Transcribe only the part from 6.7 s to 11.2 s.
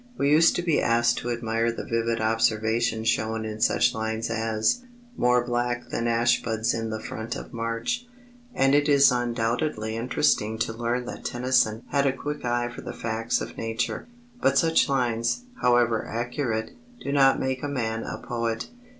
in the front of March; and it is undoubtedly interesting to learn